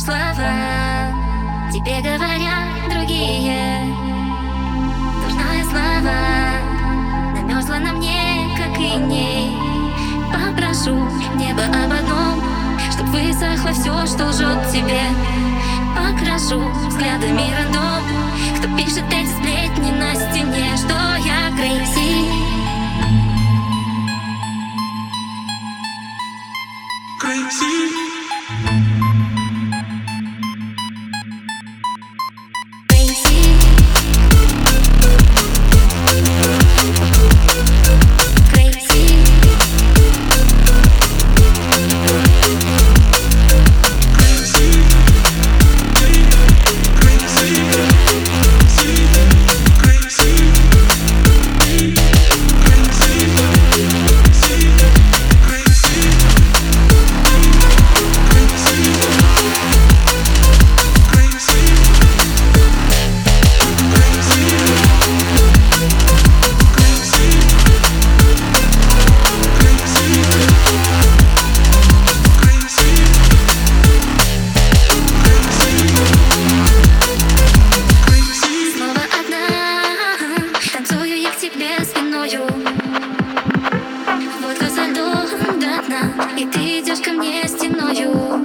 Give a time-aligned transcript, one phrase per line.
[0.00, 1.12] слова.
[1.72, 3.94] Тебе говорят другие.
[5.22, 6.16] Дурная слава
[7.34, 9.56] Намерзла на мне, как и ней
[10.32, 10.94] Попрошу
[11.36, 12.42] небо об одном
[12.90, 15.02] Чтоб высохло все, что лжет тебе.
[15.94, 18.02] Покрашу взглядами рандом
[18.58, 20.76] Кто пишет эти сплетни на стене.
[20.76, 20.94] Что
[21.24, 22.24] я крейзи
[27.20, 28.09] Crazy
[86.90, 88.44] идешь ко мне стеною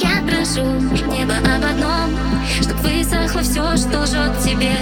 [0.00, 0.64] Я прошу
[1.10, 2.10] небо об одном
[2.60, 4.72] Чтоб высохло все, что жжет тебе.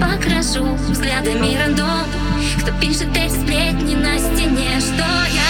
[0.00, 2.04] Покрашу взглядами рандом
[2.60, 4.78] Кто пишет эти сплетни на стене.
[4.80, 5.48] Что я